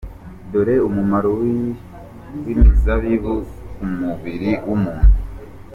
[0.51, 1.29] Dore umumaro
[2.45, 3.35] w’imizabibu
[3.73, 5.09] ku mubiri w’umuntu.